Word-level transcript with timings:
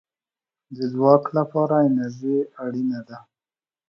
د 0.75 0.77
ځواک 0.93 1.23
لپاره 1.37 1.75
انرژي 1.87 2.37
اړین 2.63 2.89
ده 3.07 3.17